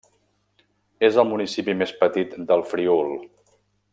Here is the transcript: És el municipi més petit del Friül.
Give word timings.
És 1.09 1.19
el 1.23 1.27
municipi 1.33 1.77
més 1.83 1.95
petit 2.01 2.35
del 2.53 2.65
Friül. 2.73 3.15